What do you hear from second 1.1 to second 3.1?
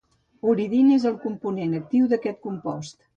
component actiu d'aquest compost.